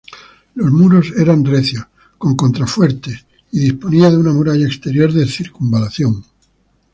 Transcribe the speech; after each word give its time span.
Los 0.55 0.71
muros 0.71 1.13
eran 1.15 1.45
recios, 1.45 1.85
con 2.17 2.35
contrafuertes, 2.35 3.23
y 3.51 3.59
disponía 3.59 4.09
de 4.09 4.17
una 4.17 4.33
muralla 4.33 4.65
exterior 4.65 5.13
de 5.13 5.27
circunvalación. 5.27 6.25